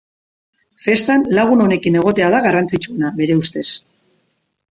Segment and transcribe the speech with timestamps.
[0.85, 3.67] Festan lagun onekin egotea da garrantzitsuena, bere ustez.